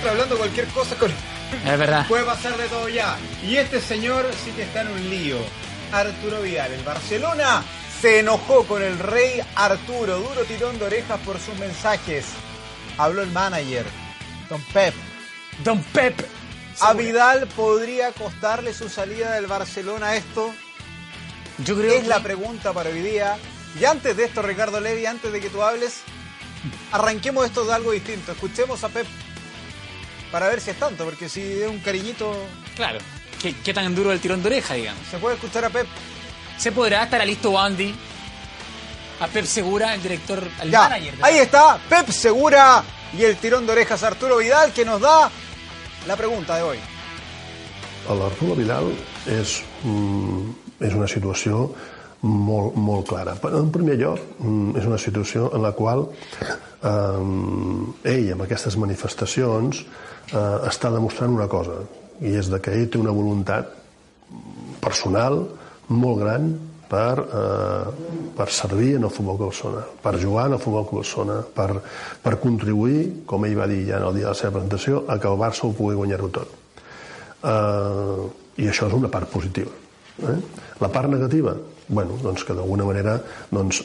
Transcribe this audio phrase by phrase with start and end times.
[0.00, 1.10] Siempre hablando cualquier cosa con...
[1.10, 2.06] Es verdad.
[2.08, 3.16] Puede pasar de todo ya.
[3.46, 5.36] Y este señor sí que está en un lío.
[5.92, 6.72] Arturo Vidal.
[6.72, 7.62] El Barcelona
[8.00, 10.18] se enojó con el rey Arturo.
[10.20, 12.24] Duro tirón de orejas por sus mensajes.
[12.96, 13.84] Habló el manager,
[14.48, 14.94] Don Pep.
[15.64, 16.18] Don Pep.
[16.80, 20.54] ¿A Vidal podría costarle su salida del Barcelona esto?
[21.58, 23.36] Yo creo Es que- la pregunta para hoy día.
[23.78, 26.00] Y antes de esto, Ricardo Levi, antes de que tú hables,
[26.92, 28.32] arranquemos esto de algo distinto.
[28.32, 29.06] Escuchemos a Pep
[30.32, 32.32] para ver si es tanto, porque si es un cariñito,
[32.76, 32.98] Claro.
[33.40, 35.02] ¿Qué, qué tan duro el tirón de oreja, digamos?
[35.10, 35.86] se puede escuchar a Pep.
[36.58, 37.94] ¿Se podrá estar listo Wandy?
[39.20, 41.16] A Pep Segura, el director, el Ya, manager.
[41.16, 42.82] de- ahí está, Pep Segura
[43.18, 45.30] y el tirón de orejas Arturo Vidal que nos da
[46.06, 46.78] la pregunta de hoy.
[48.08, 48.90] L'Arturo Vidal
[49.26, 51.72] és, mm, és una situació
[52.22, 53.36] molt, molt clara.
[53.52, 56.08] En primer lloc, mm, és una situació en la qual
[56.82, 59.84] eh, ell, amb aquestes manifestacions,
[60.32, 61.80] eh, està demostrant una cosa,
[62.20, 63.72] i és de que ell té una voluntat
[64.80, 65.42] personal
[65.88, 66.50] molt gran
[66.90, 71.82] per, eh, per servir en el Futbol Barcelona, per jugar en el Futbol Barcelona, per,
[72.22, 75.18] per contribuir, com ell va dir ja en el dia de la seva presentació, a
[75.18, 76.56] que el Barça ho pugui guanyar-ho tot.
[77.42, 78.26] Eh,
[78.60, 79.70] I això és una part positiva.
[80.20, 80.36] Eh?
[80.80, 81.54] La part negativa,
[81.88, 83.16] bueno, doncs que d'alguna manera
[83.50, 83.84] doncs,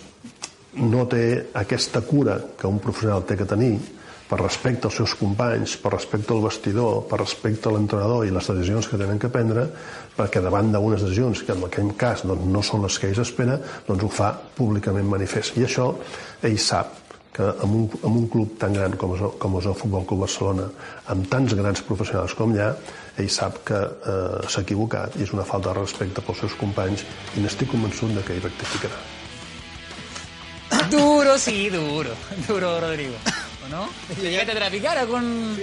[0.81, 3.75] no té aquesta cura que un professional té que tenir
[4.25, 8.49] per respecte als seus companys, per respecte al vestidor, per respecte a l'entrenador i les
[8.49, 9.67] decisions que tenen que prendre,
[10.17, 13.59] perquè davant d'unes decisions que en aquell cas doncs, no són les que ell espera,
[13.87, 15.59] doncs ho fa públicament manifest.
[15.61, 15.91] I això
[16.41, 17.03] ell sap
[17.35, 20.23] que en un, en un club tan gran com és, com és el Futbol Club
[20.23, 20.69] Barcelona,
[21.11, 22.71] amb tants grans professionals com hi ha,
[23.19, 27.05] ell sap que eh, s'ha equivocat i és una falta de respecte pels seus companys
[27.35, 29.03] i n'estic convençut de que ell rectificarà.
[30.97, 32.11] Duro, sí, duro.
[32.47, 33.15] Duro, Rodrigo.
[33.65, 33.89] ¿O no?
[34.21, 35.57] ¿Ya te trapicara con,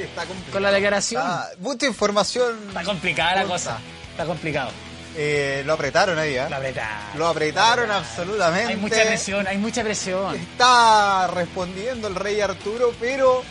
[0.50, 1.22] con la declaración?
[1.24, 2.58] Ah, mucha información.
[2.68, 3.78] Está complicada la cosa.
[4.10, 4.70] Está complicado.
[5.16, 6.46] Eh, lo apretaron ahí, ¿eh?
[6.48, 7.18] Lo apretaron.
[7.18, 8.72] Lo apretaron absolutamente.
[8.72, 10.34] Hay mucha presión, hay mucha presión.
[10.36, 13.42] Está respondiendo el rey Arturo, pero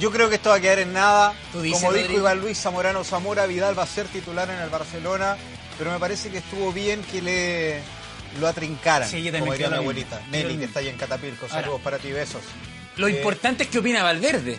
[0.00, 1.34] yo creo que esto va a quedar en nada.
[1.52, 2.14] Como dijo Rodrigo.
[2.14, 5.36] Iván Luis Zamorano Zamora, Vidal va a ser titular en el Barcelona,
[5.76, 7.82] pero me parece que estuvo bien que le
[8.40, 9.82] lo atrincaran, Sí, yo como diría mi mismo.
[9.82, 10.16] abuelita.
[10.18, 10.64] Creo Nelly, que mismo.
[10.64, 11.46] está ahí en Catapilco.
[11.46, 11.60] Ahora.
[11.62, 12.42] Saludos para ti, besos.
[12.96, 14.58] Lo Eh, importante es que opina Valverde.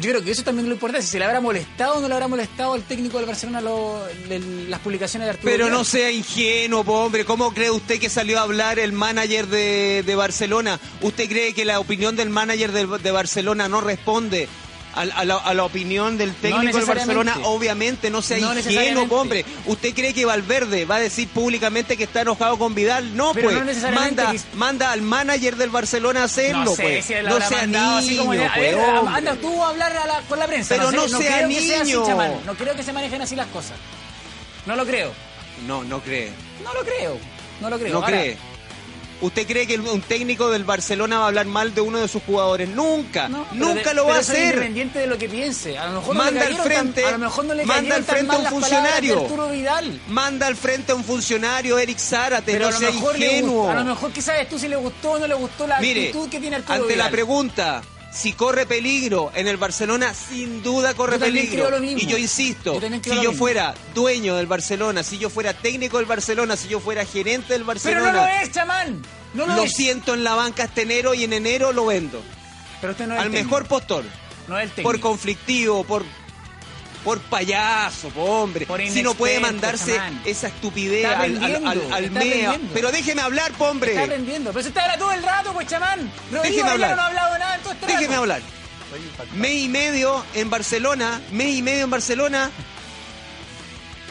[0.00, 1.04] Yo creo que eso también es lo importante.
[1.04, 4.02] Si se le habrá molestado o no le habrá molestado al técnico del Barcelona lo-
[4.26, 5.52] le- las publicaciones de Arturo.
[5.52, 5.78] Pero Vidal.
[5.78, 7.26] no sea ingenuo, po, hombre.
[7.26, 10.80] ¿Cómo cree usted que salió a hablar el manager de, de Barcelona?
[11.02, 14.48] ¿Usted cree que la opinión del manager de, de Barcelona no responde
[14.94, 17.14] a, a la, a la opinión del técnico del necesariamente.
[17.14, 17.48] Barcelona?
[17.48, 19.44] Obviamente, no sea No ingenuo, hombre.
[19.66, 23.16] ¿Usted cree que Valverde va a decir públicamente que está enojado con Vidal?
[23.16, 23.76] No, Pero pues.
[23.82, 27.04] no manda, que- manda al manager del Barcelona a hacerlo, no sé pues.
[27.06, 30.46] si no sea mandado niño, pues, ver, anda tú a hablar a la- con la
[30.46, 30.74] prensa.
[30.76, 32.06] Pero sé, no sea sea así, niño.
[32.06, 32.32] chamán.
[32.44, 33.76] no creo que se manejen así las cosas.
[34.66, 35.12] No lo creo.
[35.66, 36.30] No, no cree.
[36.64, 37.18] No lo creo.
[37.60, 37.92] No lo creo.
[37.92, 38.36] No Ahora, cree.
[39.22, 42.22] ¿Usted cree que un técnico del Barcelona va a hablar mal de uno de sus
[42.24, 42.68] jugadores?
[42.68, 44.44] Nunca, no, pero nunca de- lo va a pero hacer.
[44.54, 45.78] Independiente de lo que piense.
[45.78, 47.64] A lo mejor no Manda le al cayeron tan- frente, a lo mejor no le
[47.64, 49.48] manda al frente a un funcionario.
[49.52, 50.00] Vidal.
[50.08, 53.52] Manda al frente a un funcionario, Eric Zárate, Pero no a lo mejor ingenuo.
[53.64, 55.78] gustó- a lo mejor que sabes tú si le gustó o no le gustó la
[55.80, 57.10] Mire, actitud que tiene Arturo ante la Vidal.
[57.12, 57.82] pregunta,
[58.12, 61.68] si corre peligro en el Barcelona, sin duda corre peligro.
[61.82, 63.32] Y yo insisto, Yo si yo mismo.
[63.32, 67.62] fuera dueño del Barcelona, si yo fuera técnico del Barcelona, si yo fuera gerente del
[67.62, 69.02] Pero Barcelona, no lo es, chamán.
[69.34, 72.22] No lo, siento en la banca hasta enero y en enero lo vendo.
[72.80, 74.04] Pero usted no es Al el mejor postor.
[74.48, 74.90] No es el técnico.
[74.90, 76.04] por conflictivo, por
[77.04, 78.64] por payaso, po, hombre.
[78.64, 80.22] Por si no puede mandarse chamán.
[80.24, 82.60] esa estupidez Está al, al, aprendiendo, al- al está MEA.
[82.72, 83.98] Pero déjeme hablar, po, Está hombre.
[83.98, 84.52] aprendiendo.
[84.52, 85.98] Pero se está habla todo el rato, pues, chamán.
[86.30, 86.94] Rodrigo Déjeme hablar.
[86.96, 88.20] no ha hablado nada en todo este Déjeme rato.
[88.20, 88.42] hablar.
[89.34, 92.50] Mes y medio en Barcelona, mes y medio en Barcelona.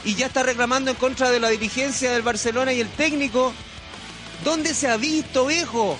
[0.03, 3.53] Y ya está reclamando en contra de la dirigencia del Barcelona y el técnico.
[4.43, 5.97] ¿Dónde se ha visto, viejo?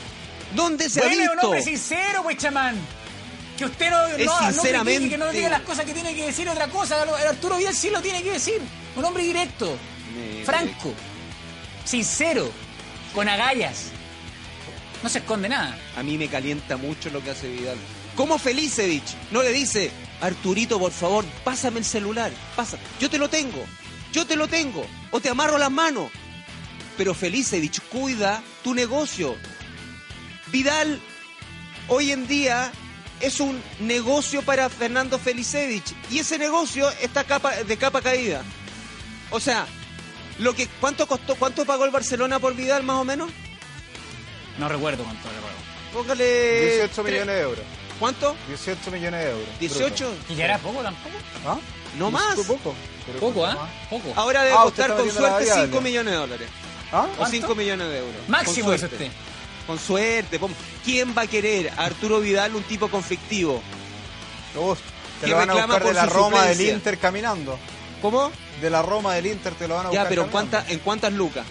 [0.56, 1.34] ¿Dónde se Bueno, ha visto?
[1.34, 2.76] un hombre sincero, pues, chamán.
[3.58, 6.26] Que usted no, Es no, no sinceramente- que no diga las cosas que tiene que
[6.26, 7.04] decir otra cosa.
[7.04, 8.60] El Arturo Vidal sí lo tiene que decir.
[8.96, 9.78] Un hombre directo.
[10.46, 10.94] franco,
[11.86, 12.52] sincero,
[13.14, 13.86] con agallas.
[15.04, 15.78] No se esconde nada.
[15.96, 17.78] A mí me calienta mucho lo que hace Vidal.
[18.16, 19.90] Como Felicevich no le dice,
[20.20, 23.64] Arturito, por favor, pásame el celular, pasa, yo te lo tengo,
[24.12, 26.12] yo te lo tengo, o te amarro las manos.
[27.02, 29.36] Pero Felicevich, cuida tu negocio.
[30.52, 31.02] Vidal,
[31.88, 32.72] hoy en día,
[33.20, 38.44] es un negocio para Fernando Felicevich, y ese negocio está capa, de capa caída.
[39.32, 39.66] O sea,
[40.38, 43.32] lo que, ¿cuánto costó, cuánto pagó el Barcelona por Vidal, más o menos?
[44.60, 46.04] No recuerdo cuánto le pago.
[46.04, 46.76] Póngale...
[46.86, 47.66] 18 tre- millones de euros.
[48.00, 48.36] ¿Cuánto?
[48.48, 49.60] 18 millones de euros.
[49.60, 50.14] 18.
[50.30, 51.16] ¿Y ya era poco tampoco?
[51.48, 51.58] ¿Ah?
[51.98, 52.36] No más.
[52.48, 52.76] Poco.
[53.08, 53.56] pero Poco, ¿ah?
[53.56, 53.70] más.
[53.90, 54.14] Poco.
[54.16, 55.66] Ahora debe Ah, costar con suerte variable.
[55.66, 56.50] 5 millones de dólares.
[56.92, 57.08] ¿Ah?
[57.18, 58.16] O 5 millones de euros.
[58.28, 58.86] Máximo suerte.
[58.86, 59.12] usted.
[59.68, 60.40] Con suerte.
[60.84, 63.62] ¿Quién va a querer a Arturo Vidal un tipo conflictivo?
[64.56, 64.80] Uf,
[65.22, 66.62] te lo van a buscar de la Roma del.
[66.62, 67.58] Inter caminando.
[68.02, 68.32] ¿Cómo?
[68.60, 70.80] De la Roma del Inter te lo van a buscar Ya, pero ¿en, cuánta- ¿en
[70.80, 71.46] cuántas lucas?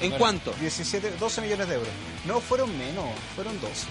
[0.00, 0.18] ¿En bueno.
[0.18, 0.52] cuánto?
[0.60, 1.88] 17, 12 millones de euros.
[2.24, 3.04] No, fueron menos,
[3.34, 3.74] fueron 12.
[3.74, 3.88] Sí.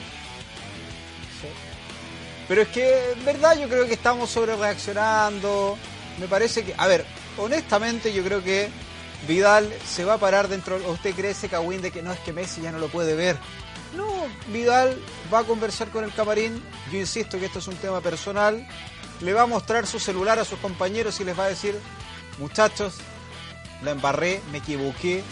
[2.47, 5.77] Pero es que, en verdad, yo creo que estamos sobre reaccionando.
[6.19, 7.05] Me parece que, a ver,
[7.37, 8.69] honestamente, yo creo que
[9.27, 10.77] Vidal se va a parar dentro.
[10.87, 13.15] ¿O usted cree ese cagüín de que no es que Messi ya no lo puede
[13.15, 13.37] ver?
[13.95, 14.05] No,
[14.51, 15.01] Vidal
[15.33, 16.61] va a conversar con el camarín.
[16.91, 18.67] Yo insisto que esto es un tema personal.
[19.21, 21.75] Le va a mostrar su celular a sus compañeros y les va a decir,
[22.37, 22.95] muchachos,
[23.81, 25.23] la embarré, me equivoqué,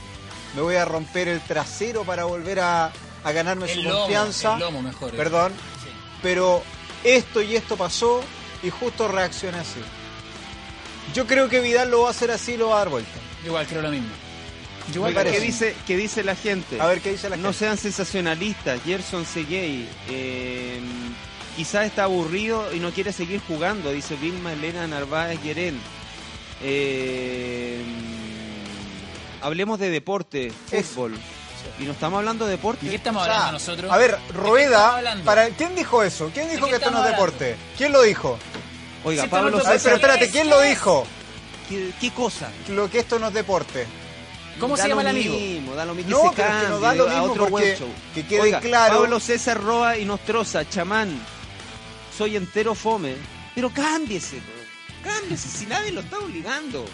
[0.56, 2.92] me voy a romper el trasero para volver a,
[3.24, 4.54] a ganarme su lomo, confianza.
[4.56, 5.14] el lomo mejor.
[5.14, 5.18] eh.
[5.18, 5.52] Perdón,
[5.84, 5.90] Sí.
[6.24, 6.64] pero
[7.04, 8.22] esto y esto pasó
[8.64, 9.82] y justo reacciona así.
[11.14, 13.12] Yo creo que Vidal lo va a hacer así y lo va a dar vuelta.
[13.46, 14.10] Yo igual creo lo mismo.
[14.94, 16.82] Igual Oiga, ¿qué dice, ¿Qué dice la gente?
[16.82, 17.60] A ver qué dice la No gente.
[17.60, 18.82] sean sensacionalistas.
[18.84, 19.88] Gerson Seguey.
[20.10, 20.80] Eh,
[21.56, 25.80] quizás está aburrido y no quiere seguir jugando, dice Vilma Elena Narváez Guerén.
[26.62, 27.82] Eh,
[29.42, 31.14] hablemos de deporte, fútbol.
[31.80, 32.86] Y no estamos hablando de deporte.
[32.86, 33.92] ¿Y qué estamos O sea, hablando nosotros?
[33.92, 36.30] A ver, ¿De Rueda, para ¿quién dijo eso?
[36.34, 37.56] ¿Quién dijo que esto no es deporte?
[37.78, 38.38] ¿Quién lo dijo?
[39.04, 41.06] Oiga, Sí, Pablo estamos A ver, pero César, espérate, ¿quién lo dijo?
[41.70, 42.52] ¿Qué, qué cosa?
[42.70, 43.86] Lo que esto no es deporte.
[44.60, 45.34] ¿Cómo Da se llama el amigo?
[45.36, 47.10] Mismo, da lo mismo, No, que se pero es que cambie nos da lo a
[47.10, 47.90] mismo otro porque show.
[48.14, 51.20] que quede Oiga, claro- Pablo César Roa y Nostroza, chamán,
[52.18, 53.16] soy entero fome.
[53.54, 55.12] Pero cámbiese, bro.
[55.14, 56.86] cámbiese, si nadie lo está obligando.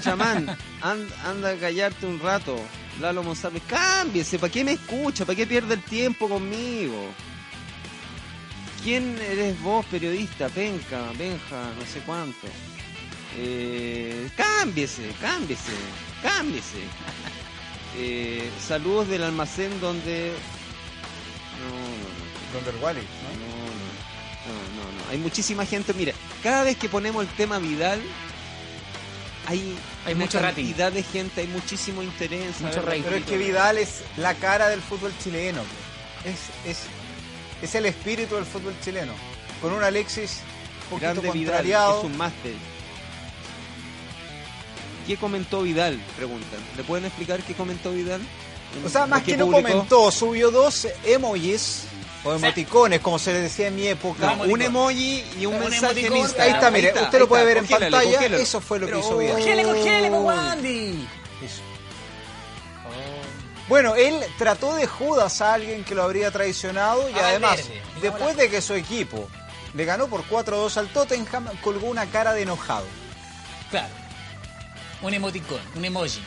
[0.00, 2.56] Chamán, and- anda a callarte un rato.
[3.00, 5.24] Lalo Monsalve, cámbiese, ¿para qué me escucha?
[5.24, 7.06] ¿Para qué pierde el tiempo conmigo?
[8.84, 10.48] ¿Quién eres vos, periodista?
[10.48, 12.46] Penca, Benja, no sé cuánto.
[13.36, 15.72] Eh, cámbiese, cámbiese,
[16.22, 16.78] cámbiese.
[17.96, 20.30] Eh, saludos del almacén donde...
[21.58, 25.10] No, Don del Wally, no, no, no, no, no, no, no.
[25.10, 28.00] Hay muchísima gente, mira, cada vez que ponemos el tema Vidal,
[29.46, 30.38] hay, Hay rating.
[30.38, 32.60] cantidad de gente, hay muchísimo interés.
[32.60, 32.80] Mucho.
[32.84, 35.62] Pero es que Vidal es la cara del fútbol chileno.
[36.22, 36.34] pues.
[36.66, 36.84] Es, es,
[37.62, 39.12] es el espíritu del fútbol chileno.
[39.60, 40.38] Con un Alexis
[40.84, 42.54] un poquito Grande Vidal, es un máster.
[45.06, 46.00] ¿Qué comentó Vidal?
[46.16, 46.60] Preguntan.
[46.76, 48.20] ¿Le pueden explicar qué comentó Vidal?
[48.84, 51.84] O sea, más ¿Qué que no comentó, subió dos emojis
[52.22, 54.36] o emoticones, como se le decía en mi época.
[54.36, 56.46] No, un emoji y un Un mensaje en Instagram.
[56.46, 58.26] Ahí está, mire, usted lo puede ver en pantalla.
[58.36, 59.36] Eso fue lo que hizo Vidal.
[59.36, 61.08] ¡Cogele, cogele, po, Wandy!
[61.44, 61.62] Eso.
[63.68, 67.60] Bueno, él trató de Judas a alguien que lo habría traicionado y A además,
[68.02, 69.28] después de que su equipo
[69.74, 72.84] le ganó por 4-2 al Tottenham, colgó una cara de enojado.
[73.70, 73.88] Claro.
[75.02, 76.20] Un emoticón, un emoji.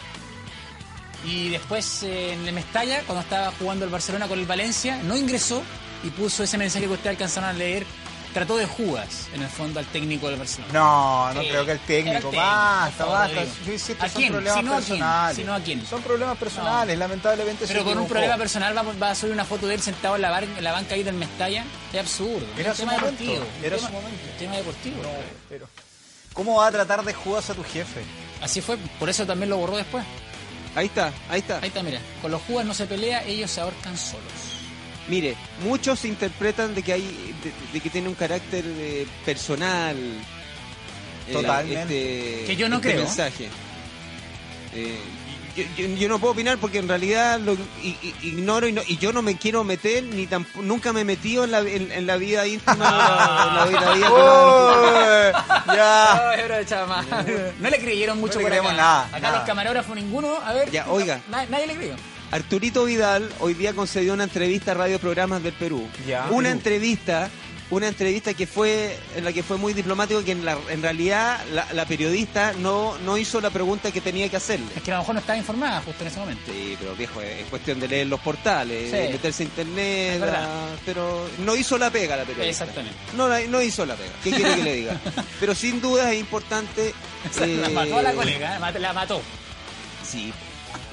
[1.25, 5.15] Y después eh, en el Mestalla, cuando estaba jugando el Barcelona con el Valencia, no
[5.15, 5.63] ingresó
[6.03, 7.85] y puso ese mensaje que ustedes alcanzaron a leer.
[8.33, 10.73] Trató de jugas, en el fondo, al técnico del Barcelona.
[10.73, 12.31] No, no creo que el técnico.
[12.31, 13.43] basta, favor, basta.
[13.63, 14.31] Yo insisto, ¿A son quién?
[14.33, 14.87] problemas Si no, ¿a quién?
[14.97, 15.45] personales.
[15.45, 15.85] No, ¿a quién?
[15.85, 19.45] Son problemas personales, lamentablemente se Pero con un problema personal va, va a subir una
[19.45, 21.63] foto de él sentado en la, bar- en la banca ahí del Mestalla.
[21.93, 22.43] Es absurdo.
[22.57, 23.45] Era Es su un tema momento, deportivo.
[23.63, 24.23] era Un su tema- momento.
[24.31, 25.01] un tema deportivo.
[25.49, 25.69] Pero,
[26.33, 28.01] ¿Cómo va a tratar de judas a tu jefe?
[28.43, 30.03] Así fue, por eso también lo borró después.
[30.75, 31.59] Ahí está, ahí está.
[31.59, 31.99] Ahí está, mira.
[32.21, 34.23] Con los jugas no se pelea, ellos se ahorcan solos.
[35.07, 39.95] Mire, muchos interpretan de que hay, de, de que tiene un carácter eh, personal.
[39.97, 42.33] eh, Totalmente.
[42.41, 43.03] este- Que yo no este creo.
[43.03, 43.49] mensaje.
[44.73, 44.97] Eh,
[45.55, 48.81] yo, yo- yo no puedo opinar porque en realidad lo i- i- ignoro y, no-
[48.87, 51.91] y yo no me quiero meter ni tampoco nunca me he metido en la, en,
[51.91, 52.73] en la vida íntima,
[53.49, 54.07] en la, vida- la vida.
[54.11, 55.73] ¡Oh!
[55.73, 56.31] ya.
[57.59, 58.73] No le creyeron mucho No le por acá.
[58.77, 59.37] nada, Acá nada.
[59.39, 60.69] los camarógrafos ninguno, a ver.
[60.71, 61.21] Ya, oiga.
[61.29, 61.95] na- nadie le creyó.
[62.31, 65.87] Arturito Vidal hoy día concedió una entrevista a Radio Programas del Perú.
[66.07, 66.23] Ya.
[66.31, 66.57] Una Perú.
[66.57, 67.29] entrevista,
[67.73, 71.43] una entrevista que fue en la que fue muy diplomático que en, la- en realidad
[71.51, 74.67] la, la periodista no, no hizo la pregunta que tenía que hacerle.
[74.75, 76.43] Es que a lo mejor no estaba informada justo en ese momento.
[76.51, 78.95] Sí, pero viejo, es es cuestión de leer los portales, Sí.
[78.97, 80.23] de meterse a internet,
[80.85, 82.63] pero no hizo la pega la periodista.
[82.63, 82.97] Exactamente.
[83.15, 84.11] No, la- no hizo la pega.
[84.23, 84.99] ¿Qué quiere que le diga?
[85.39, 86.93] Pero sin duda es importante.
[87.39, 89.21] La eh, mató a la colega, la mató.
[90.07, 90.31] Sí.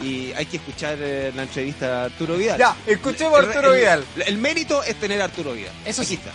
[0.03, 2.59] Y hay que escuchar eh, la entrevista a Arturo Vidal.
[2.59, 4.05] Ya, escuchemos a Arturo el- Vidal.
[4.27, 5.73] El, mérito es tener a Arturo Vidal.
[5.85, 6.15] Eso Aquí sí.
[6.15, 6.31] está.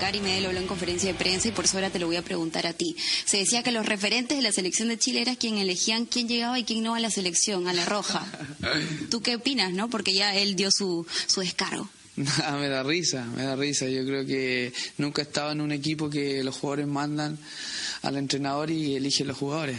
[0.00, 2.22] Gary Medel habló en conferencia de prensa y por eso ahora te lo voy a
[2.22, 2.96] preguntar a ti.
[3.24, 6.58] Se decía que los referentes de la selección de Chile eran quien elegían quién llegaba
[6.58, 8.24] y quién no a la selección, a la roja.
[9.10, 9.88] ¿Tú qué opinas, no?
[9.88, 11.88] Porque ya él dio su, su descargo.
[12.16, 13.88] Nada, me da risa, me da risa.
[13.88, 17.38] Yo creo que nunca he estado en un equipo que los jugadores mandan
[18.02, 19.78] al entrenador y eligen los jugadores.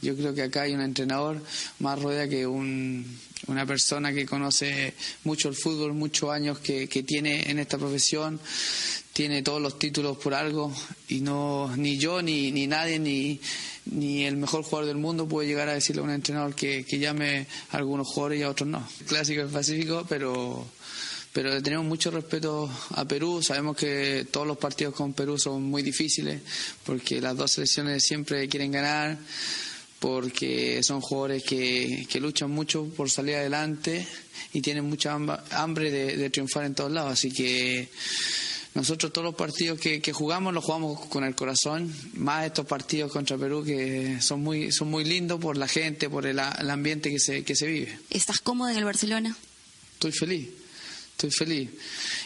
[0.00, 1.42] Yo creo que acá hay un entrenador
[1.80, 3.04] más rueda que un-
[3.48, 4.94] una persona que conoce
[5.24, 8.38] mucho el fútbol, muchos años que, que tiene en esta profesión,
[9.12, 10.72] tiene todos los títulos por algo
[11.08, 13.40] y no ni yo ni, ni nadie ni
[13.86, 17.00] ni el mejor jugador del mundo puede llegar a decirle a un entrenador que, que
[17.00, 18.88] llame a algunos jugadores y a otros no.
[19.08, 20.64] Clásico del Pacífico, pero
[21.32, 23.42] pero le tenemos mucho respeto a Perú.
[23.42, 26.40] Sabemos que todos los partidos con Perú son muy difíciles
[26.86, 29.18] porque las dos selecciones siempre quieren ganar,
[30.02, 34.04] porque son jugadores que, que luchan mucho por salir adelante
[34.52, 35.14] y tienen mucha
[35.52, 37.12] hambre de, de triunfar en todos lados.
[37.12, 37.88] Así que
[38.74, 43.12] nosotros todos los partidos que, que jugamos los jugamos con el corazón, más estos partidos
[43.12, 47.08] contra Perú que son muy, son muy lindos por la gente, por el, el ambiente
[47.08, 49.36] que se, que se vive ¿Estás cómodo en el Barcelona?
[49.92, 50.48] estoy feliz,
[51.12, 51.70] estoy feliz.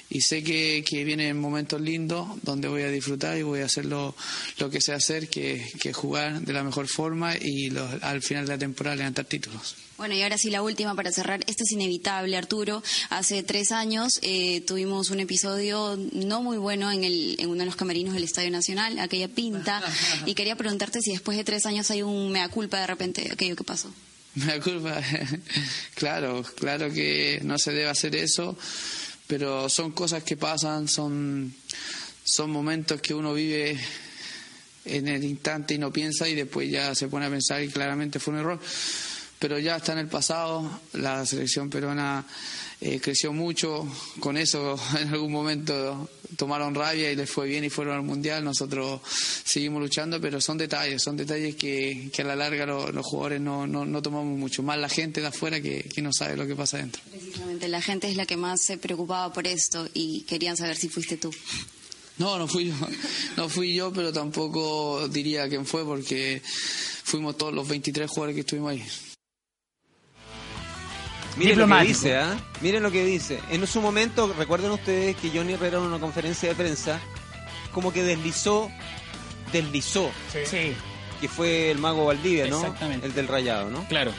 [0.08, 3.86] Y sé que, que vienen momentos lindos donde voy a disfrutar y voy a hacer
[3.86, 4.14] lo,
[4.58, 8.46] lo que sé hacer, que, que jugar de la mejor forma y lo- al final
[8.46, 9.74] de la temporada levantar títulos.
[9.98, 11.40] Bueno, y ahora sí la última para cerrar.
[11.48, 12.82] Esto es inevitable, Arturo.
[13.10, 17.66] Hace tres años eh, tuvimos un episodio no muy bueno en, el, en uno de
[17.66, 19.82] los camerinos del Estadio Nacional, aquella pinta.
[20.26, 23.32] Y quería preguntarte si después de tres años hay un mea culpa de repente de
[23.32, 23.90] aquello que pasó.
[24.34, 25.00] Me da culpa.
[25.94, 28.56] claro, claro que no se debe hacer eso,
[29.26, 31.52] pero son cosas que pasan, son,
[32.24, 33.78] son momentos que uno vive
[34.84, 38.18] en el instante y no piensa y después ya se pone a pensar y claramente
[38.18, 38.60] fue un error.
[39.38, 42.24] Pero ya está en el pasado, la selección peruana
[42.80, 43.86] eh, creció mucho,
[44.20, 48.42] con eso en algún momento tomaron rabia y les fue bien y fueron al mundial,
[48.44, 49.00] nosotros
[49.44, 53.40] seguimos luchando, pero son detalles, son detalles que, que a la larga lo- los jugadores
[53.40, 56.46] no, no, no tomamos mucho, más la gente de afuera que, que no sabe lo
[56.46, 57.00] que pasa dentro.
[57.10, 60.88] Precisamente la gente es la que más se preocupaba por esto y querían saber si
[60.88, 61.30] fuiste tú.
[62.18, 62.74] No, no fui yo,
[63.36, 66.42] no fui yo, pero tampoco diría quién fue porque
[67.04, 68.84] fuimos todos los 23 jugadores que estuvimos ahí.
[71.36, 72.36] Miren lo que dice, ¿ah?
[72.60, 73.40] Miren lo que dice.
[73.50, 77.00] En su momento, recuerden ustedes que Johnny Herrera en una conferencia de prensa
[77.72, 78.70] como que deslizó,
[79.52, 80.74] deslizó, Sí,
[81.20, 82.56] que fue el mago Valdivia, ¿no?
[82.58, 83.06] Exactamente.
[83.06, 83.86] El del Rayado, ¿no?
[83.88, 84.12] claro.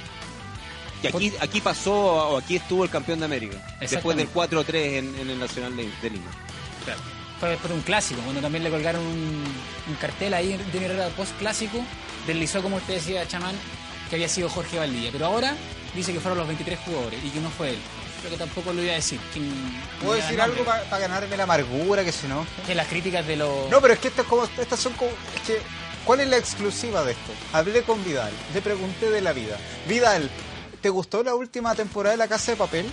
[1.03, 3.57] Y aquí, aquí pasó, o aquí estuvo el campeón de América.
[3.79, 4.73] Después del Exactamente.
[4.73, 6.31] 4-3 en, en el Nacional de, de Lima.
[6.85, 6.99] Claro.
[7.39, 9.43] Fue por un clásico, cuando también le colgaron un,
[9.87, 11.83] un cartel ahí Johnny Herrera post clásico,
[12.25, 13.55] deslizó, como usted decía, Chamán,
[14.09, 15.09] que había sido Jorge Valdivia.
[15.11, 15.55] Pero ahora
[15.95, 17.77] dice que fueron los 23 jugadores y que no fue él.
[18.19, 19.19] Creo que tampoco lo iba a decir.
[19.31, 19.53] ¿Quién-
[20.01, 22.49] ¿Puedo decir algo para ganarme la amargura que se enoje?
[22.65, 23.69] Que las críticas de los.
[23.69, 25.11] No, pero es que estas, como, estas son como...
[25.35, 25.61] Es que,
[26.05, 27.31] ¿Cuál es la exclusiva de esto?
[27.51, 29.57] Hablé con Vidal, le pregunté de la vida.
[29.89, 30.29] Vidal,
[30.81, 32.85] ¿te gustó la última temporada de La Casa de Papel?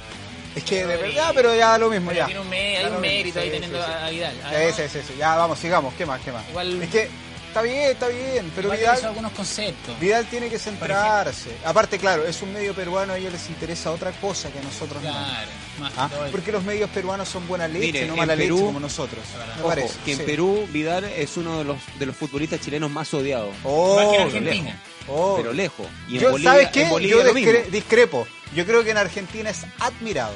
[0.56, 2.26] Es que de verdad, pero ya lo mismo, Pero ya.
[2.26, 3.92] tiene un mé- hay un mérito ahí sí, teniendo sí, sí.
[4.04, 4.40] a- Vidal.
[4.44, 5.14] Además, sí, sí, sí.
[5.18, 5.94] Ya, vamos, sigamos.
[5.94, 6.42] ¿Qué más, qué más?
[6.48, 7.08] Igual- Es que
[7.54, 8.98] está bien, está bien, pero igual Vidal...
[8.98, 10.00] hizo algunos conceptos.
[10.00, 11.50] Vidal tiene que centrarse.
[11.64, 15.00] Aparte, claro, es un medio peruano, a ellos les interesa otra cosa que a nosotros
[15.02, 15.10] no.
[15.10, 16.08] Claro, más que ¿Ah?
[16.12, 16.30] todo.
[16.32, 19.22] Porque los medios peruanos son buena leche, Mire, no mala Perú- leche como nosotros.
[19.56, 19.94] Me Ojo, parece.
[20.04, 20.24] que en sí.
[20.24, 23.54] Perú Vidal es uno de los, de los futbolistas chilenos más odiados.
[23.62, 24.70] Oh, Más que en pero Argentina.
[24.70, 25.08] lejos.
[25.08, 25.36] oh.
[25.36, 25.86] Pero lejos.
[26.08, 26.82] Y en Yo, Bolivia, ¿sabes qué?
[26.82, 28.26] en Bolivia Yo discre- discrepo.
[28.54, 30.34] Yo creo que en Argentina es admirado.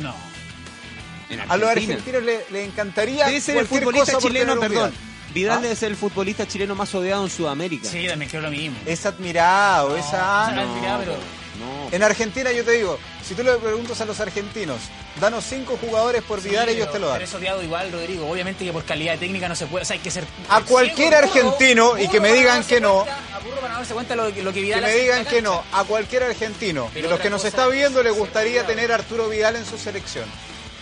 [0.00, 0.14] No.
[1.30, 4.90] En A los argentinos le, le encantaría Debe ser el cualquier futbolista chileno, perdón.
[4.90, 5.13] Vidal.
[5.34, 5.74] Vidal ¿Ah?
[5.74, 7.88] ser el futbolista chileno más odiado en Sudamérica.
[7.88, 8.76] Sí, también creo lo mismo.
[8.86, 10.52] Es admirado, No, esa...
[10.52, 11.12] no, admirado, pero-
[11.58, 11.88] No.
[11.92, 14.78] En Argentina yo te digo, si tú le preguntas a los argentinos,
[15.20, 17.16] danos cinco jugadores por Vidal, Sí, ellos pero- te lo dan.
[17.18, 18.28] Pero es odiado igual, Rodrigo.
[18.28, 19.82] Obviamente que por calidad técnica no se puede.
[19.82, 20.24] O sea, hay que ser.
[20.48, 23.02] A cualquier ciego, argentino, y que me digan que no.
[23.02, 25.42] a burro para no darse cuenta lo, que- lo que Que Vidal me digan que
[25.42, 28.90] no, a cualquier argentino Pero de los que nos está viendo le es gustaría tener
[28.90, 30.24] a Arturo Vidal en su selección.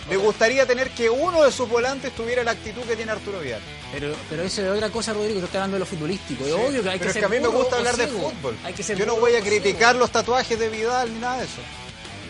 [0.09, 3.61] Le gustaría tener que uno de sus volantes tuviera la actitud que tiene Arturo Vidal.
[3.93, 5.39] Pero, pero eso es otra cosa, Rodrigo.
[5.39, 6.45] Tú estás hablando de lo futbolístico.
[6.45, 8.07] Es obvio que hay Pero que es ser que a mí me gusta hablar de
[8.07, 8.57] fútbol.
[8.65, 9.47] Hay que ser Yo no voy a ciego.
[9.61, 11.61] criticar los tatuajes de Vidal ni nada de eso.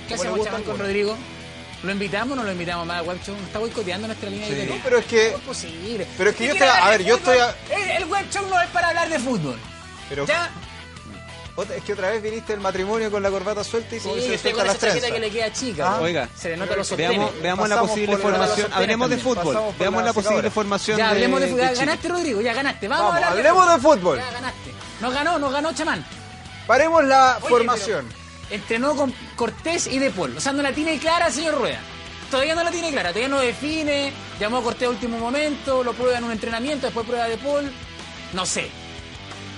[0.08, 0.80] ¿Qué hacemos con algunos.
[0.80, 1.18] Rodrigo?
[1.84, 3.36] ¿Lo invitamos o no lo invitamos más al web show?
[3.46, 4.54] Está boicoteando nuestra línea Sí.
[4.54, 4.78] editorial.
[4.78, 6.08] No, pero es que- ¿Cómo es posible?
[6.18, 7.56] pero es que ¿Qué yo estoy- a ver, de yo estoy fútbol?
[7.72, 9.60] El, el no es para hablar de fútbol.
[10.10, 10.50] Pero ¿Ya?
[11.56, 14.10] Otra- es que otra vez viniste el matrimonio con la corbata suelta y Sí, se
[14.10, 15.12] estoy sueltan con las trenzas.
[15.12, 15.94] que le queda chica.
[15.96, 16.02] Ah.
[16.02, 17.18] Oiga, Se le nota los sostenes.
[17.18, 18.74] Veamos, veamos la posible formación.
[18.74, 19.58] Hablemos de fútbol.
[19.80, 21.76] Veamos la la posible formación Ya, hablemos de, de, fútbol.
[21.76, 22.88] Ganaste, Rodrigo, ya ganaste.
[22.88, 24.18] Vamos, Vamos, a hablar hablemos de fútbol.
[24.18, 24.72] Ya ganaste.
[25.02, 26.06] Nos ganó, nos ganó Chamán.
[26.68, 28.08] Paremos la Oye, formación.
[28.50, 30.38] Entrenó con Cortés y De Paul.
[30.38, 31.80] O sea, no la tiene clara el señor Rueda.
[32.30, 34.12] Todavía no la tiene clara, todavía no define.
[34.40, 37.72] Llamó a Cortés a último momento, lo prueba en un entrenamiento, después prueba De Paul.
[38.34, 38.70] No sé.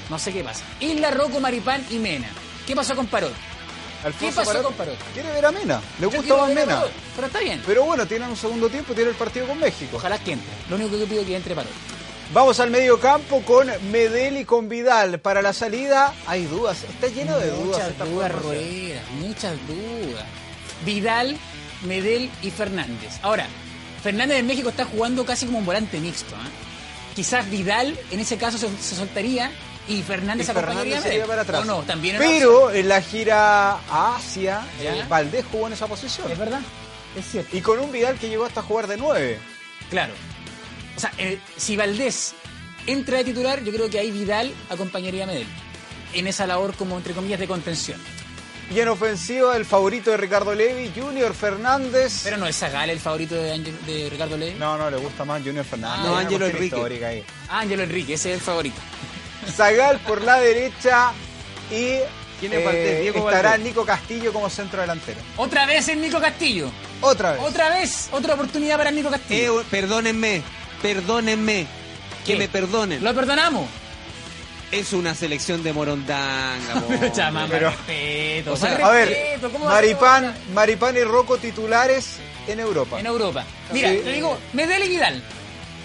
[0.09, 0.63] No sé qué pasa.
[0.79, 2.27] Isla, Rocco, Maripán y Mena.
[2.67, 3.33] ¿Qué pasó con Parot?
[4.03, 4.97] Alfonso pasó Parot con Parot?
[5.13, 5.81] Quiere ver a Mena.
[5.99, 6.75] Le gusta más Mena.
[6.75, 7.63] Parot, Pero está bien.
[7.65, 9.97] Pero bueno, tienen un segundo tiempo y tiene el partido con México.
[9.97, 10.51] Ojalá que entre.
[10.69, 11.71] Lo único que yo pido es que entre Parot.
[12.33, 15.19] Vamos al medio campo con Medel y con Vidal.
[15.19, 16.83] Para la salida hay dudas.
[16.83, 17.91] Está lleno de dudas.
[17.93, 18.31] Muchas dudas.
[18.31, 20.25] Rueda, muchas dudas.
[20.83, 21.37] Vidal,
[21.83, 23.19] Medel y Fernández.
[23.21, 23.47] Ahora,
[24.03, 26.35] Fernández en México está jugando casi como un volante mixto.
[26.35, 26.47] ¿ah?
[27.15, 29.51] Quizás Vidal en ese caso se, se soltaría
[29.87, 31.65] y Fernández Y acompañaría Fernández para atrás.
[31.65, 34.95] No, también Pero en la gira a Asia, ¿Ya?
[34.95, 36.31] eh, Valdés jugó en esa posición.
[36.31, 36.61] Es verdad,
[37.15, 37.55] es cierto.
[37.55, 39.39] Y con un Vidal que llegó hasta jugar de 9.
[39.89, 40.13] Claro.
[40.95, 42.33] O sea, eh, si Valdés
[42.87, 45.47] entra de titular, yo creo que ahí Vidal acompañaría a Medel.
[46.13, 47.99] En esa labor como entre comillas de contención.
[48.73, 52.21] Y en ofensiva, el favorito de Ricardo Levi, Junior Fernández.
[52.23, 54.55] Pero no es Zagal el favorito de, Ricardo Ley.
[54.57, 55.99] No, no, le gusta más Junior Fernández.
[56.01, 57.05] Ah, no, Ángelo Enrique.
[57.05, 57.23] ahí.
[57.47, 58.77] Ángelo Enrique, ese es el favorito.
[59.51, 61.11] Zagal por la derecha
[61.71, 61.97] y
[62.39, 63.01] ¿Quién es Valdés?
[63.01, 63.65] Diego estará Valdés.
[63.67, 65.19] Nico Castillo como centro delantero.
[65.37, 66.69] Otra vez el Nico Castillo.
[67.01, 67.41] Otra vez.
[67.41, 69.63] Otra vez, otra oportunidad para Nico Eh, Castillo.
[69.71, 70.41] perdónenme,
[70.81, 71.65] perdónenme.
[72.25, 73.03] Que me perdonen.
[73.03, 73.67] Lo perdonamos.
[74.71, 77.11] Es una selección de morondanga.
[77.13, 78.53] chama, pero- respeto.
[78.53, 82.59] o sea, A ver, respeto, ¿cómo va a ser Maripán, Maripán y Rocco titulares en
[82.59, 82.99] Europa.
[82.99, 83.45] En Europa.
[83.71, 84.01] Mira, Sí.
[84.03, 85.23] te digo, Medel y Vidal.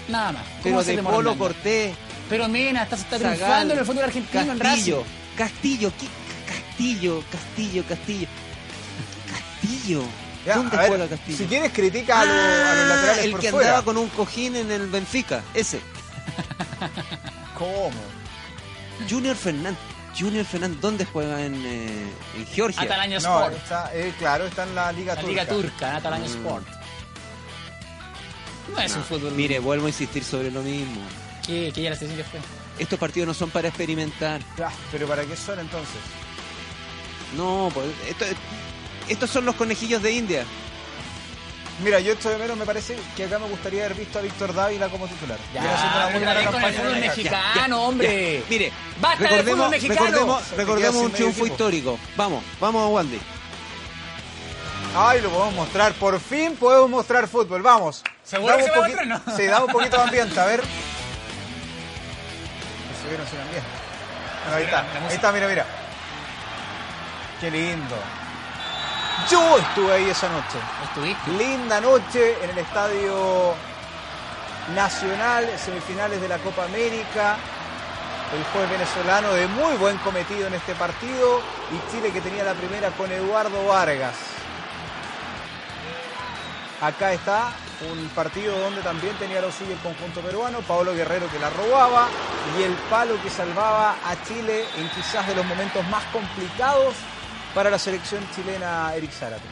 [0.07, 0.43] Nada más.
[0.63, 1.37] ¿Cómo Pero de Polo?
[1.37, 1.93] Cortés,
[2.31, 5.03] Pero Mena, está, está Zagal, triunfando en el fútbol argentino en Castillo.
[5.37, 6.07] Castillo, ¿qué?
[6.51, 8.27] Castillo, Castillo, Castillo.
[9.29, 10.03] Castillo.
[10.45, 11.37] Ya, ¿Dónde ver, juega Castillo?
[11.37, 13.67] Si quieres critica a, los- a los Ah, laterales el por que fuera.
[13.67, 15.79] andaba con un cojín en el Benfica, ese.
[17.57, 17.91] ¿Cómo?
[19.09, 19.77] Junior Fernández.
[20.17, 22.81] Junior Fernández, ¿dónde juega en, eh, en Georgia?
[22.81, 23.55] Atalaya No, Sport.
[23.57, 25.31] está, eh, claro, está en la Liga La Turca.
[25.43, 26.27] Liga Turca, Atalaya Mm.
[26.37, 26.67] Sport.
[28.73, 29.31] No es un fútbol.
[29.33, 31.01] Mire, vuelvo a insistir sobre lo mismo.
[31.45, 32.39] Que, que ya la sesión ya fue.
[32.79, 34.41] Estos partidos no son para experimentar.
[34.63, 35.97] Ah, Pero ¿para qué son entonces?
[37.35, 38.25] No, pues esto-
[39.07, 40.45] estos son los conejillos de India.
[41.83, 44.53] Mira, yo esto de menos me parece que acá me gustaría haber visto a Víctor
[44.53, 45.39] Dávila como titular.
[45.53, 48.43] Ya, una buena con el fútbol mexicano, hombre.
[48.49, 50.41] Mire, Basta del recordemos, fútbol mexicano.
[50.57, 51.97] recordemos, un triunfo histórico.
[52.15, 53.19] Vamos, vamos a Wandy.
[54.95, 55.93] Ay, lo podemos mostrar.
[55.93, 57.61] Por fin podemos mostrar fútbol.
[57.61, 58.03] Vamos.
[58.23, 59.21] ¿Seguro que se va a poqui- mostrar, no?
[59.37, 60.39] Sí, dame un poquito de ambiente.
[60.39, 60.61] A ver.
[63.11, 63.67] Se vieron sin ambiente.
[64.43, 64.79] Bueno, ahí está.
[64.79, 65.65] Ahí está, mira, mira.
[67.41, 67.95] Qué lindo.
[69.29, 70.57] Yo estuve ahí esa noche.
[70.85, 71.31] Estuviste.
[71.31, 73.53] Linda noche en el Estadio
[74.73, 77.35] Nacional, semifinales de la Copa América.
[78.33, 82.53] El juez venezolano de muy buen cometido en este partido y Chile que tenía la
[82.53, 84.30] primera con Eduardo Vargas.
[86.81, 87.53] Acá está
[87.91, 92.07] un partido donde también tenía lo suyo el conjunto peruano, Paolo Guerrero que la robaba
[92.57, 96.95] y el palo que salvaba a Chile en quizás de los momentos más complicados
[97.53, 99.43] para la selección chilena Eric Zárate.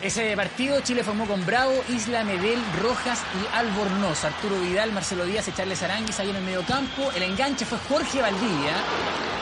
[0.00, 4.24] Ese partido Chile formó con Bravo, Isla, Medel, Rojas y Albornoz.
[4.24, 7.10] Arturo Vidal, Marcelo Díaz y Charles Aranguis ahí en el medio campo.
[7.16, 8.76] El enganche fue Jorge Valdivia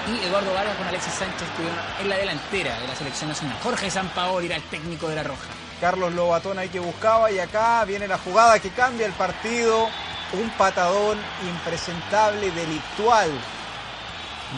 [0.08, 3.58] y Eduardo Vargas con Alexis Sánchez estuvieron en la delantera de la selección nacional.
[3.62, 5.65] Jorge Sampaoli era el técnico de la Roja.
[5.80, 9.88] Carlos Lobatón ahí que buscaba y acá viene la jugada que cambia el partido.
[10.32, 13.30] Un patadón impresentable, delictual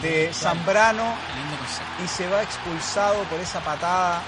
[0.01, 1.03] de Zambrano
[2.03, 4.21] y se va expulsado por esa patada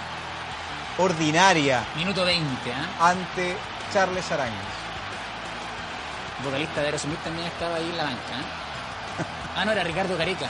[0.98, 3.10] ordinaria Minuto 20, ¿ah?
[3.10, 3.56] ante
[3.94, 4.26] Charles.
[4.32, 8.20] El vocalista de Aerosmith también estaba ahí en la banca.
[8.34, 8.62] ¿ah?
[9.58, 10.48] Ah, no, era Ricardo Careca.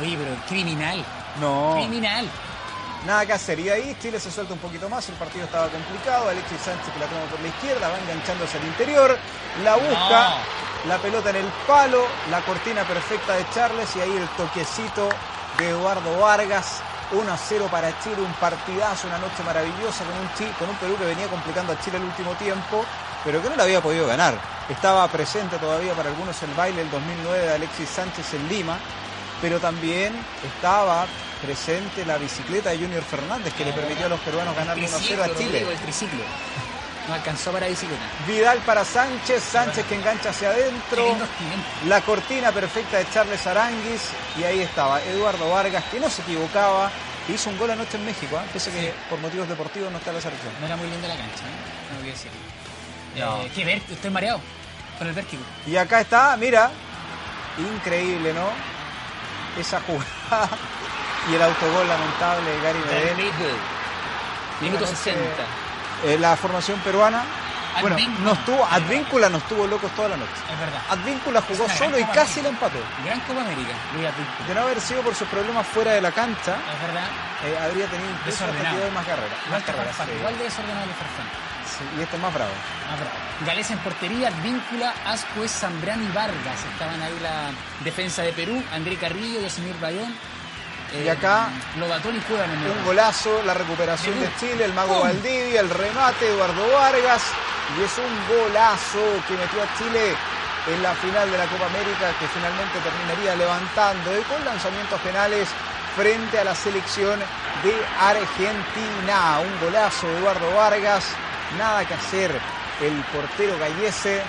[0.00, 1.04] Oye, pero criminal.
[1.40, 2.28] No, Criminal.
[3.06, 3.58] Nada que hacer.
[3.60, 6.28] Y ahí Chile se suelta un poquito más, el partido estaba complicado.
[6.28, 9.18] Alexis Sánchez que la toma por la izquierda, va enganchándose al interior,
[9.62, 10.36] la busca,
[10.88, 15.08] la pelota en el palo, la cortina perfecta de Charles y ahí el toquecito
[15.58, 16.82] de Eduardo Vargas.
[17.12, 20.74] 1 a 0 para Chile, un partidazo, una noche maravillosa con un, Chi- con un
[20.76, 22.82] Perú que venía complicando a Chile el último tiempo,
[23.22, 24.34] pero que no le había podido ganar.
[24.70, 28.78] Estaba presente todavía para algunos el baile del 2009 de Alexis Sánchez en Lima,
[29.44, 31.04] pero también estaba
[31.44, 35.22] presente la bicicleta de Junior Fernández que le permitió a los peruanos ganar 1-0 Triciclo,
[35.22, 35.66] a Chile.
[35.70, 36.20] El triciclo.
[37.06, 38.00] No alcanzó para bicicleta.
[38.26, 41.14] Vidal para Sánchez, Sánchez que engancha hacia adentro.
[41.86, 44.00] La cortina perfecta de Charles Aranguis
[44.38, 46.90] y ahí estaba Eduardo Vargas que no se equivocaba,
[47.26, 48.48] que hizo un gol anoche en México, ¿eh?
[48.50, 50.54] pese que por motivos deportivos no está la selección.
[50.58, 51.92] No era muy linda la cancha, ¿eh?
[51.92, 52.30] no voy a decir.
[53.18, 53.42] No.
[53.42, 54.40] Eh, qué vértigo, estoy mareado
[54.96, 55.42] con el vértigo.
[55.66, 56.70] Y acá está, mira,
[57.58, 58.73] increíble, ¿no?
[59.58, 60.48] Esa jugada
[61.30, 63.56] y el autogol lamentable de Gary Medel.
[64.60, 65.20] Minuto Una 60.
[66.04, 67.22] Eh, la formación peruana,
[67.80, 68.24] bueno, Advíncula.
[68.24, 70.30] no estuvo, Advíncula no estuvo locos toda la noche.
[70.52, 70.82] Es verdad.
[70.90, 72.78] Advíncula jugó solo y casi la empató.
[73.04, 74.48] Gran Copa América, Luis Advíncula.
[74.48, 77.06] De no haber sido por sus problemas fuera de la cancha, Es verdad.
[77.44, 78.90] eh, habría tenido incluso Desordenado.
[78.92, 79.38] más carreras.
[79.46, 80.12] Igual Más carreras, sí.
[80.18, 81.26] igual de desordenado que Farfán.
[81.78, 82.52] Sí, y este es más bravo.
[82.88, 83.70] Más bravo.
[83.70, 86.64] En portería, Advíncula, Ascuez, Zambrano y Vargas.
[86.72, 87.50] Estaban ahí la
[87.82, 90.14] defensa de Perú, André Carrillo, Yosemir Bayón.
[90.94, 91.48] Y acá,
[91.80, 92.70] Lobatón y Cueva en el.
[92.70, 94.30] Un golazo, la recuperación de.
[94.38, 95.02] Chile, el mago ¡Pum!
[95.02, 97.22] Valdivia, el remate, Eduardo Vargas.
[97.78, 100.14] Y es un golazo que metió a Chile
[100.66, 105.48] en la final de la Copa América que finalmente terminaría levantando con lanzamientos penales
[105.96, 109.40] frente a la selección de Argentina.
[109.40, 111.04] Un golazo de Eduardo Vargas,
[111.58, 112.30] nada que hacer.
[112.80, 114.22] El portero Gallese,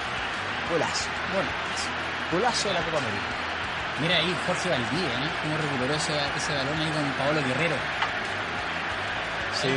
[0.69, 1.89] golazo, golazo,
[2.31, 3.23] golazo de la Copa América.
[3.99, 5.25] Mira ahí Jorge Valdivia, ¿no?
[5.41, 7.75] Cómo recuperó ese, ese balón ahí con Paolo Guerrero.
[9.59, 9.69] Sí.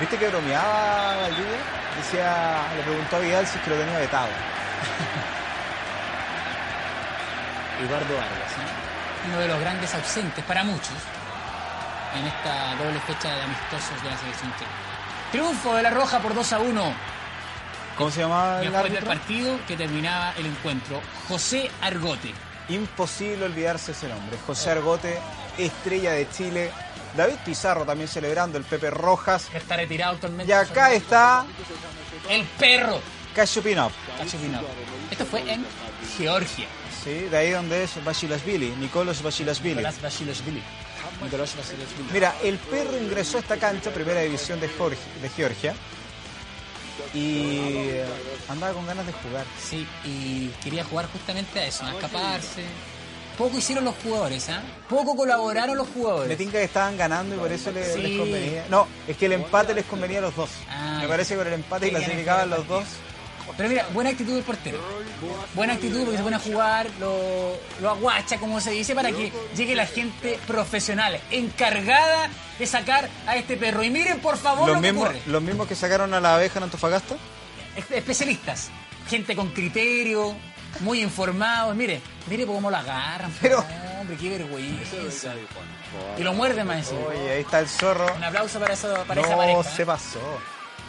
[0.00, 1.58] ¿Viste que bromeaba Valdivia?
[1.98, 4.28] Decía, le preguntó a Vidal si es que lo tenía vetado.
[7.84, 8.64] Eduardo Vargas, ¿no?
[9.26, 10.94] uno de los grandes ausentes para muchos
[12.14, 14.95] en esta doble fecha de amistosos de la selección chilena.
[15.32, 16.94] Triunfo de la Roja por 2 a 1.
[17.98, 19.08] ¿Cómo se llamaba el Después del árbitro?
[19.08, 21.00] partido que terminaba el encuentro.
[21.28, 22.32] José Argote.
[22.68, 24.36] Imposible olvidarse ese nombre.
[24.46, 25.18] José Argote,
[25.58, 26.70] estrella de Chile.
[27.16, 29.48] David Pizarro también celebrando el Pepe Rojas.
[29.54, 30.50] está retirado actualmente.
[30.50, 31.44] Y acá está
[32.28, 33.00] El perro.
[33.34, 33.92] Kashupinov.
[35.10, 35.64] Esto fue en
[36.16, 36.66] Georgia.
[37.04, 39.76] Sí, de ahí donde es Basilashvili, Nicolos Basilashvili.
[39.76, 39.96] Nicolás.
[41.22, 41.54] Nicolás.
[42.12, 45.74] Mira, el perro ingresó a esta cancha, primera división de, Jorge- de Georgia.
[47.14, 48.04] Y eh,
[48.48, 49.44] andaba con ganas de jugar.
[49.62, 52.64] Sí, y quería jugar justamente a eso, a escaparse.
[53.38, 54.62] Poco hicieron los jugadores, ¿ah?
[54.88, 56.28] Poco colaboraron los jugadores.
[56.28, 58.00] Me tinca que estaban ganando y por eso Sí.
[58.00, 58.64] les convenía.
[58.70, 60.48] No, es que el empate les convenía a los dos.
[60.70, 62.84] Ah, Me parece que con el empate clasificaban los dos.
[63.56, 64.78] Pero mira, buena actitud del portero.
[65.54, 69.32] Buena actitud porque se pone a jugar, lo, lo aguacha, como se dice, para que
[69.56, 72.28] llegue la gente profesional, encargada
[72.58, 73.82] de sacar a este perro.
[73.82, 75.22] Y miren, por favor, Los lo que mismos, ocurre.
[75.26, 77.14] los mismos que sacaron a la abeja en Antofagasta.
[77.76, 78.70] Es- Especialistas,
[79.08, 80.34] gente con criterio,
[80.80, 81.74] muy informados.
[81.74, 83.32] Mire, mire cómo lo agarran.
[83.40, 83.64] Pero-
[84.00, 85.32] Hombre, qué vergüenza.
[86.18, 87.00] Y lo muerden más encima.
[87.08, 88.06] Oye, ahí está el zorro.
[88.14, 89.64] Un aplauso para, eso, para esa No pareja.
[89.64, 89.86] se ¿eh?
[89.86, 90.20] pasó.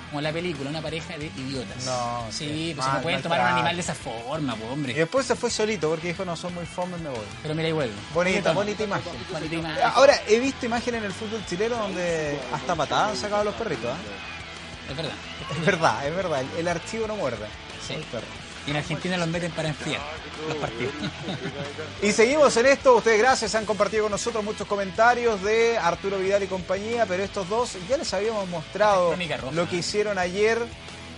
[0.09, 1.83] Como la película, una pareja de idiotas.
[1.85, 4.73] No, Sí, sí, pues mal- no pueden tomar un animal de esa forma, pues, Y
[4.73, 4.93] hombre.
[4.93, 7.25] después se fue solito porque dijo, no, son muy fome, me voy.
[7.41, 7.93] Pero mira, ahí vuelve.
[8.13, 9.11] Bonita, bonita imagen.
[9.31, 9.83] Bonita imagen.
[9.95, 13.55] Ahora, he visto imágenes en el fútbol chileno donde hasta patadas han sacado a los
[13.55, 13.91] perritos.
[13.91, 14.91] ¿ah?
[14.91, 15.13] Es verdad.
[15.51, 16.41] Es verdad, es verdad.
[16.41, 17.45] El, el archivo no muerde.
[17.85, 17.93] Sí.
[17.95, 18.25] El perro.
[18.67, 20.01] Y en Argentina los meten para enfriar
[20.47, 20.93] los partidos.
[22.01, 22.95] Y seguimos en esto.
[22.95, 27.49] Ustedes, gracias, han compartido con nosotros muchos comentarios de Arturo Vidal y compañía, pero estos
[27.49, 29.51] dos ya les habíamos mostrado roja.
[29.51, 30.59] lo que hicieron ayer.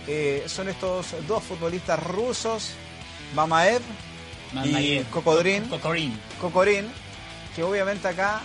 [0.06, 2.70] Eh, son estos dos futbolistas rusos,
[3.34, 3.82] Mamaev
[4.64, 5.00] y.
[5.10, 5.64] Cocodrín.
[5.64, 6.18] Cocorín.
[6.40, 6.90] Cocorín,
[7.54, 8.40] que obviamente acá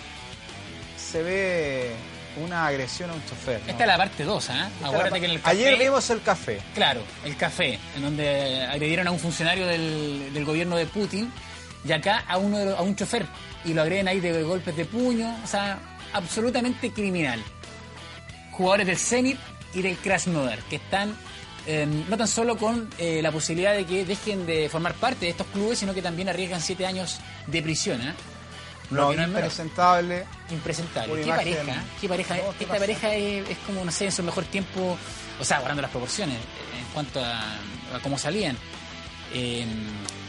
[0.98, 1.92] se ve
[2.38, 3.62] una agresión a un chofer.
[3.66, 3.72] ¿no?
[3.72, 4.70] Esta es la parte 2, ¿ah?
[4.82, 5.52] La- que en el café...
[5.52, 6.60] Ayer vimos el café.
[6.74, 11.32] Claro, el café, en donde agredieron a un funcionario del, del gobierno de Putin
[11.88, 13.26] y acá a, uno de los- a un chofer
[13.64, 15.80] y lo agreden ahí de golpes de puño, o sea,
[16.14, 17.44] absolutamente criminal.
[18.52, 19.38] Jugadores del Zenit
[19.74, 21.16] y del Krasnodar que están
[21.68, 25.32] eh, no tan solo con eh, la posibilidad de que dejen de formar parte de
[25.32, 27.18] estos clubes, sino que también arriesgan siete años
[27.48, 28.02] de prisión.
[28.02, 28.14] ¿eh?
[28.92, 30.26] Lo No, no impresentable.
[30.50, 31.14] Impresentable.
[31.14, 31.84] Una ¿Qué pareja?
[32.02, 32.36] ¿Qué pareja?
[32.38, 34.98] No, ¿qué Esta pareja es, es como, no sé, en su mejor tiempo,
[35.40, 37.56] o sea, guardando las proporciones eh, en cuanto a,
[37.96, 38.58] a cómo salían.
[39.34, 39.66] Eh,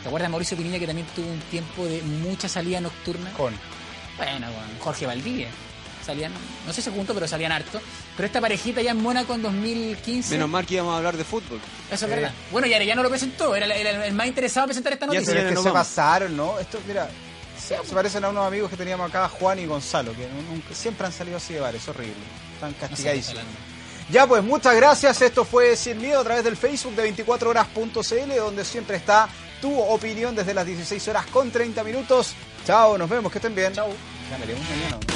[0.02, 3.30] ¿Te acuerdas de Mauricio Pinilla que también tuvo un tiempo de mucha salida nocturna?
[3.32, 3.54] Con.
[4.16, 5.48] Bueno, con Jorge Valdivia.
[6.04, 6.32] Salían,
[6.64, 7.80] no sé si juntos, pero salían harto.
[8.16, 10.34] Pero esta parejita ya en Mónaco en 2015.
[10.34, 11.60] Menos mal que íbamos a hablar de fútbol.
[11.90, 12.32] Eso es verdad.
[12.52, 15.34] Bueno, y Arellano lo presentó, era, el más interesado en presentar esta Ya noticia.
[15.34, 16.60] Pero es que se pasaron, ¿no?
[16.60, 17.08] Esto, mira,
[17.66, 21.06] se, se parecen a unos amigos que teníamos acá, Juan y Gonzalo, que nunca- siempre
[21.06, 22.14] han salido así de bares, horrible.
[22.54, 23.42] Están castigadísimos.
[24.08, 25.20] Ya pues, muchas gracias.
[25.20, 29.28] Esto fue Sin Miedo a través del Facebook de 24horas.cl, donde siempre está
[29.60, 32.34] tu opinión desde las 16 horas con 30 minutos.
[32.66, 33.72] Chao, nos vemos, que estén bien.
[33.72, 33.88] Chao.
[34.30, 35.15] Ya veremos mañana.